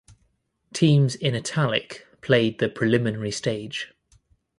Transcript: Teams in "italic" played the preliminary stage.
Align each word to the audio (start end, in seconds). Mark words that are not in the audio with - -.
Teams 0.73 1.13
in 1.13 1.35
"italic" 1.35 2.07
played 2.21 2.57
the 2.57 2.69
preliminary 2.69 3.29
stage. 3.29 3.93